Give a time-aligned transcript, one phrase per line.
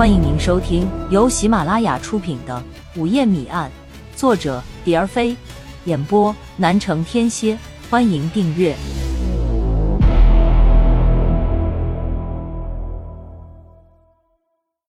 [0.00, 2.64] 欢迎您收听由喜马拉雅出品的
[2.98, 3.70] 《午夜谜案》，
[4.18, 5.36] 作者蝶儿飞，
[5.84, 7.54] 演播南城天蝎。
[7.90, 8.74] 欢迎订阅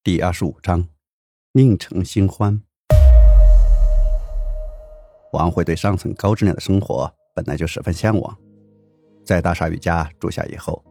[0.02, 0.88] 第二十五章：
[1.52, 2.62] 宁城新欢。
[5.34, 8.38] 王慧对上层高质量的生活本来就十分向往，
[9.26, 10.82] 在大鲨鱼家住下以后，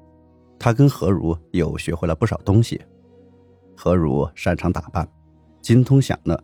[0.58, 2.78] 他跟何如又学会了不少东西。
[3.82, 5.08] 何如擅长打扮，
[5.62, 6.38] 精通享乐，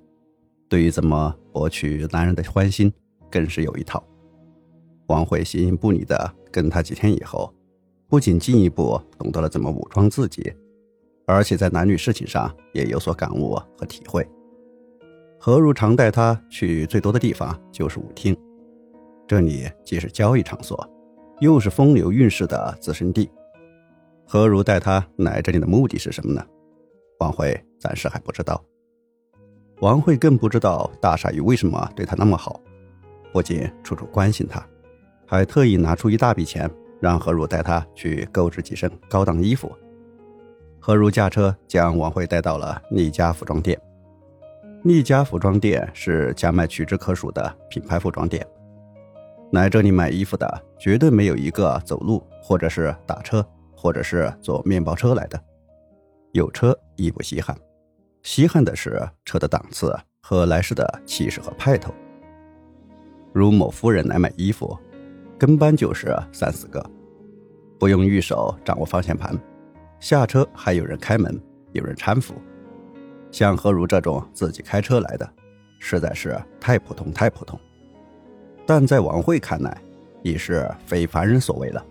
[0.70, 2.91] 对于怎么博取男人的欢心，
[3.30, 4.02] 更是有一套。
[5.09, 7.52] 王慧形影不离的跟他几天以后，
[8.09, 10.51] 不仅进一步懂得了怎么武装自己，
[11.27, 14.27] 而且在男女事情上也有所感悟和体会。
[15.38, 18.34] 何如常带他去最多的地方就是舞厅，
[19.29, 20.88] 这里既是交易场所，
[21.41, 23.30] 又是风流韵事的滋生地。
[24.24, 26.43] 何如带他来这里的目的是什么呢？
[27.19, 28.62] 王慧暂时还不知道。
[29.80, 32.60] 王慧更不知道大鲨鱼为什么对他那么好，
[33.32, 34.65] 不仅处处关心他。
[35.27, 39.71] 还特意拿出一大笔钱，让何如带他去购置几身高档衣服。
[40.79, 43.79] 何如驾车将王慧带到了丽家服装店。
[44.85, 48.46] 丽家服装店是家迈屈指可数的品牌服装店。
[49.52, 55.40] 来这里买衣服的绝对没有一个走路，或者是打车，或者是坐面包车来的。
[56.37, 57.56] 有车亦不稀罕，
[58.23, 61.95] 稀罕的是车的档次和来时的气势和派头。
[63.32, 64.78] 如某夫人来买衣服。
[65.38, 66.82] 跟班就是三四个，
[67.78, 69.38] 不用玉手掌握方向盘，
[70.00, 71.38] 下车还有人开门，
[71.72, 72.34] 有人搀扶。
[73.31, 75.31] 像何如这种自己开车来的，
[75.78, 77.59] 实在是太普通太普通。
[78.66, 79.78] 但在王慧看来，
[80.22, 81.84] 已是非凡人所为了。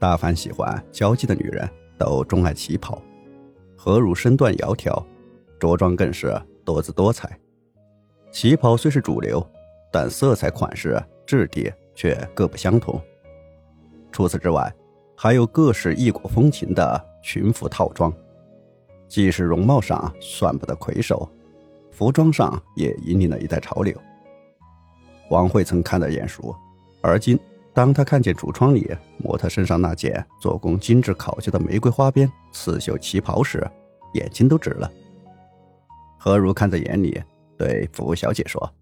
[0.00, 1.68] 大凡喜欢交际的女人
[2.02, 3.00] 都钟爱旗袍，
[3.76, 5.04] 何如身段窈窕，
[5.60, 7.38] 着装更是多姿多彩。
[8.32, 9.46] 旗袍虽是主流，
[9.92, 11.72] 但色彩、款式、质地。
[11.94, 12.98] 却各不相同。
[14.10, 14.74] 除此之外，
[15.14, 18.10] 还有各式异国风情的裙服套装，
[19.06, 21.28] 即使容貌上算不得魁首，
[21.90, 23.94] 服装上也引领了一代潮流。
[25.28, 26.56] 王慧曾看得眼熟，
[27.02, 27.38] 而今
[27.74, 33.66] 当他看见橱窗里模特身上那件做工精致考究的玫瑰花边刺绣旗袍时，
[34.14, 34.90] 眼睛都直了。
[36.18, 37.22] 何如看在眼里，
[37.56, 38.72] 对服务小姐说：“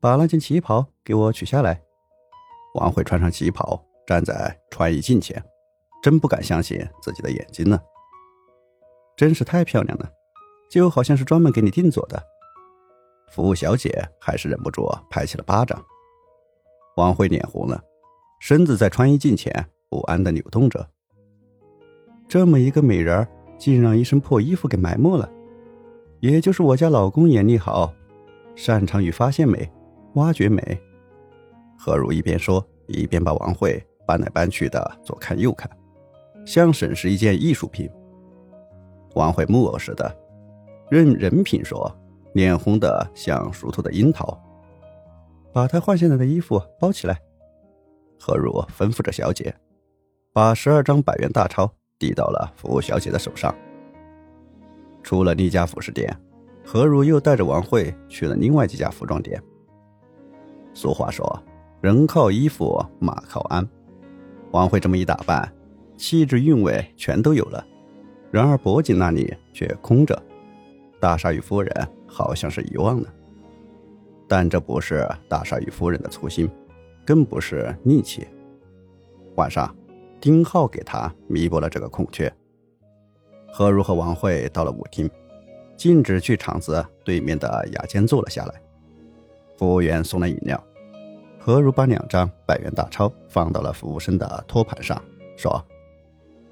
[0.00, 1.80] 把那件旗袍给我取下来。”
[2.76, 5.42] 王慧穿上旗袍，站在穿衣镜前，
[6.02, 7.80] 真不敢相信自己的眼睛呢。
[9.16, 10.08] 真是太漂亮了，
[10.70, 12.22] 就好像是专门给你定做的。
[13.32, 15.82] 服务小姐还是忍不住拍起了巴掌。
[16.98, 17.80] 王慧脸红了，
[18.40, 20.84] 身子在穿衣镜前不安地扭动着。
[22.26, 23.24] 这么一个美人，
[23.56, 25.30] 竟让一身破衣服给埋没了。
[26.18, 27.94] 也就是我家老公眼力好，
[28.56, 29.70] 擅长于发现美、
[30.14, 30.76] 挖掘美。
[31.78, 35.70] 何如一边说，一边把王慧搬来搬去的左看右看，
[36.44, 37.88] 像审视一件艺术品。
[39.14, 40.12] 王慧木偶似的，
[40.90, 41.96] 任人品说，
[42.34, 44.36] 脸红的像熟透的樱桃。
[45.52, 47.18] 把他换下来的衣服包起来。
[48.18, 49.54] 何如吩咐着小姐，
[50.32, 53.54] 把十二张百元大钞递到了服务小姐的手上。
[55.02, 56.14] 出了丽家服饰店，
[56.64, 59.42] 何如又带着王慧去了另外几家服装店。
[60.74, 61.42] 俗话说。
[61.80, 63.64] 人靠衣服，马靠鞍。
[64.50, 65.48] 王慧这么一打扮，
[65.96, 67.64] 气质韵味全都有了。
[68.32, 70.20] 然而脖颈那里却空着，
[70.98, 73.08] 大鲨鱼夫人好像是遗忘了。
[74.28, 76.48] 但这不是大少爷夫人的粗心，
[77.04, 78.28] 更不是戾气。
[79.36, 79.74] 晚上，
[80.20, 82.32] 丁浩给他弥补了这个空缺。
[83.50, 85.10] 何如和王慧到了舞厅，
[85.76, 88.60] 径直去场子对面的雅间坐了下来。
[89.56, 90.62] 服务员送来饮料。
[91.40, 95.02] 何如把两张百元大钞放到了服务生的托盘上，
[95.34, 95.64] 说：“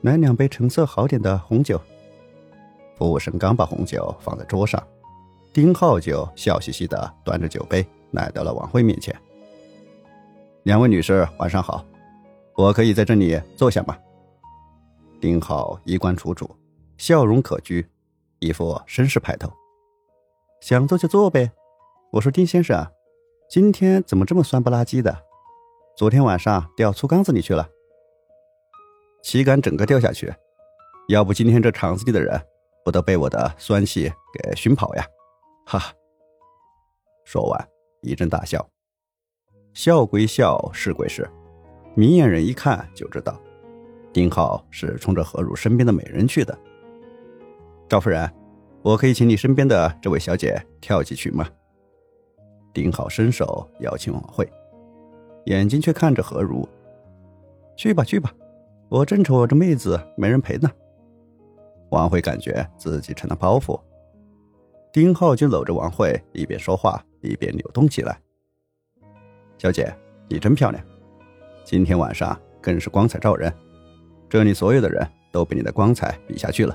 [0.01, 1.79] 来两杯成色好点的红酒。”
[2.97, 4.83] 服务生刚把红酒放在桌上，
[5.57, 9.19] 丁浩就笑嘻嘻的端着酒杯来到了王慧面前。
[10.65, 11.83] “两位女士，晚上好，
[12.57, 13.97] 我可以在这里坐下吗？”
[15.19, 16.47] 丁浩衣冠楚楚，
[16.99, 17.83] 笑容可掬，
[18.39, 19.51] 一副绅士派头。
[20.61, 21.51] “想坐就坐呗，
[22.13, 22.87] 我说丁先生。”
[23.49, 25.17] 今天怎么这么酸不拉几的？
[25.97, 27.67] 昨天晚上掉醋缸子里去了，
[29.23, 30.31] 岂敢整个掉下去，
[31.09, 32.39] 要不今天这厂子里的人
[32.85, 35.07] 不都被我的酸气给熏跑呀？
[35.67, 35.93] 哈！
[37.25, 37.69] 说完
[38.01, 38.65] 一阵大笑，
[39.75, 41.29] 笑归笑，是归是，
[41.97, 43.37] 明眼人一看就知道，
[44.13, 46.57] 丁浩是冲着何如身边的美人去的。
[47.89, 48.33] 赵夫人，
[48.83, 51.49] 我可以请你身边的这位小姐跳几曲吗？
[52.73, 54.49] 丁浩伸手邀请王慧，
[55.47, 56.67] 眼睛却看着何如。
[57.77, 58.33] 去吧去吧，
[58.89, 60.71] 我正愁这妹子没人陪呢。
[61.91, 63.81] 王慧感觉自己成了包袱，
[64.97, 68.19] 丁浩就搂着王慧，一边说话一边扭动起来。
[69.59, 69.95] 小姐，
[70.27, 70.83] 你真漂亮，
[71.65, 73.53] 今天晚上更是光彩照人，
[74.27, 76.75] 这里所有的人都被你的光彩比下去了。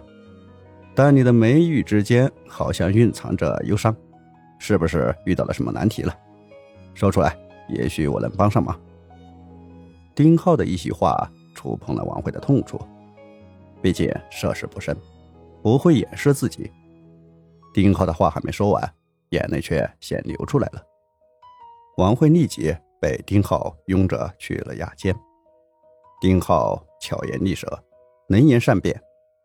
[0.93, 3.91] 但你的眉宇之间好像蕴藏着忧伤，
[4.59, 6.15] 是不是遇到了什么难题了？
[6.93, 7.35] 说出来，
[7.69, 8.79] 也许我能帮上忙。
[10.13, 12.79] 丁浩的一席话触碰了王慧的痛处，
[13.81, 14.95] 毕竟涉世不深，
[15.63, 16.71] 不会掩饰自己。
[17.73, 18.93] 丁浩的话还没说完，
[19.29, 20.83] 眼泪却先流出来了。
[21.97, 25.15] 王慧立即被丁浩拥着去了雅间。
[26.19, 27.67] 丁浩巧言利舌，
[28.27, 29.01] 能言善辩。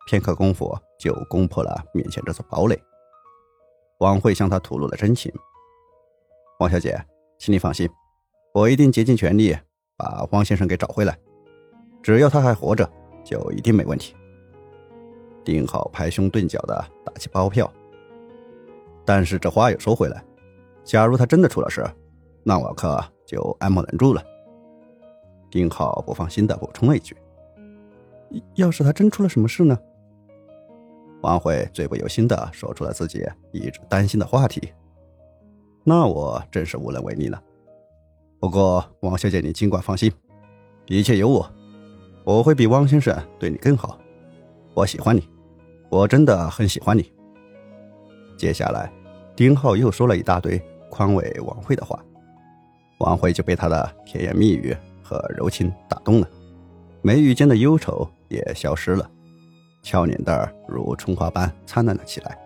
[0.08, 2.80] 片刻功夫就攻破了面前这座堡垒。
[3.98, 5.32] 王慧向他吐露了真情。
[6.60, 6.96] 王小姐，
[7.38, 7.88] 请你放心，
[8.54, 9.56] 我一定竭尽全力
[9.96, 11.18] 把汪先生给找回来。
[12.02, 12.88] 只要他还活着，
[13.24, 14.14] 就一定没问题。
[15.44, 17.72] 丁浩拍胸顿脚的打起包票。
[19.06, 20.22] 但是这话又说回来，
[20.84, 21.82] 假如他真的出了事，
[22.42, 24.22] 那我可就爱莫能助了。
[25.48, 27.16] 丁浩不放心的补充了一句
[28.56, 29.78] ：“要是他真出了什么事呢？”
[31.22, 34.72] 王慧最不由心的说出了自己一直担心的话题，
[35.84, 37.42] 那我真是无能为力了。
[38.38, 40.12] 不过王小姐，你尽管放心，
[40.86, 41.50] 一切有我，
[42.24, 43.98] 我会比汪先生对你更好。
[44.74, 45.26] 我喜欢你，
[45.88, 47.10] 我真的很喜欢你。
[48.36, 48.92] 接下来，
[49.34, 50.60] 丁浩又说了一大堆
[50.90, 52.02] 宽慰王慧的话，
[52.98, 56.28] 王慧就被他的甜言蜜语和柔情打动了，
[57.02, 59.10] 眉宇间的忧愁也消失了。
[59.82, 62.36] 俏脸蛋儿如春花般灿烂了起来。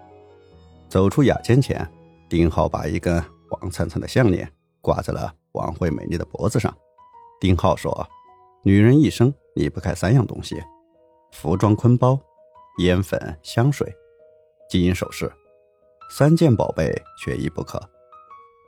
[0.88, 1.88] 走出雅间前，
[2.28, 4.50] 丁浩把一根黄灿灿的项链
[4.80, 6.76] 挂在了王慧美丽的脖子上。
[7.40, 8.06] 丁浩说
[8.62, 10.62] ：“女人一生离不开三样东西：
[11.32, 12.18] 服装、坤包、
[12.80, 13.90] 烟粉、香水、
[14.68, 15.32] 金银首饰，
[16.10, 17.80] 三件宝贝缺一不可。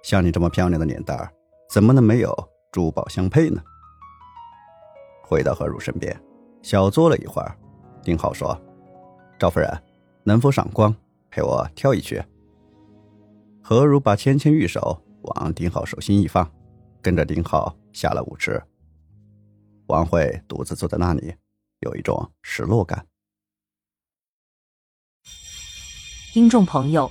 [0.05, 1.31] 像你这么漂亮的脸蛋儿，
[1.69, 2.35] 怎么能没有
[2.71, 3.61] 珠宝相配呢？”
[5.23, 6.19] 回到何如身边，
[6.63, 7.59] 小坐了一会儿。
[8.03, 8.59] 丁浩说
[9.39, 9.71] ：“赵夫人，
[10.25, 10.95] 能否赏光，
[11.31, 12.23] 陪我跳一曲？”
[13.63, 16.49] 何如把纤纤玉手往丁浩手心一放，
[17.01, 18.63] 跟着丁浩下了舞池。
[19.87, 21.35] 王慧独自坐在那里，
[21.81, 23.07] 有一种失落感。
[26.33, 27.11] 听众朋友，